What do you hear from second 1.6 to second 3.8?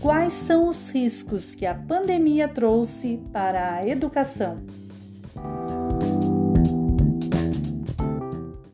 a pandemia trouxe para